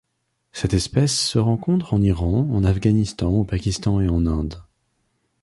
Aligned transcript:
Cette 0.51 0.73
espèce 0.73 1.15
se 1.15 1.37
rencontre 1.37 1.93
en 1.93 2.01
Iran, 2.01 2.49
en 2.51 2.63
Afghanistan, 2.63 3.29
au 3.29 3.43
Pakistan 3.43 4.01
et 4.01 4.09
en 4.09 4.25
Inde. 4.25 4.63